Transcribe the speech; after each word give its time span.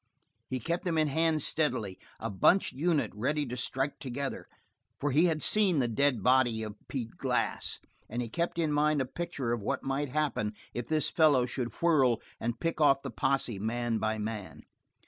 He 0.49 0.59
kept 0.59 0.83
them 0.83 0.97
in 0.97 1.09
hand 1.09 1.43
steadily, 1.43 1.99
a 2.19 2.31
bunched 2.31 2.73
unit 2.73 3.11
ready 3.13 3.45
to 3.45 3.55
strike 3.55 3.99
together, 3.99 4.47
for 4.99 5.11
he 5.11 5.25
had 5.25 5.43
seen 5.43 5.77
the 5.77 5.87
dead 5.87 6.23
body 6.23 6.63
of 6.63 6.73
Pete 6.87 7.17
Glass 7.17 7.79
and 8.09 8.19
he 8.19 8.27
kept 8.27 8.57
in 8.57 8.71
mind 8.71 8.99
a 8.99 9.05
picture 9.05 9.51
of 9.53 9.61
what 9.61 9.83
might 9.83 10.09
happen 10.09 10.55
if 10.73 10.87
this 10.87 11.11
fellow 11.11 11.45
should 11.45 11.79
whirl 11.83 12.19
and 12.39 12.59
pick 12.59 12.81
off 12.81 13.03
the 13.03 13.11
posse 13.11 13.59
man 13.59 13.99
by 13.99 14.17
man. 14.17 14.63